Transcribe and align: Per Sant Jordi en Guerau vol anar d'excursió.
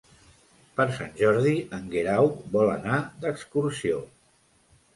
Per 0.79 0.87
Sant 0.99 1.13
Jordi 1.19 1.53
en 1.79 1.85
Guerau 1.93 2.31
vol 2.57 2.73
anar 2.79 2.99
d'excursió. 3.27 4.05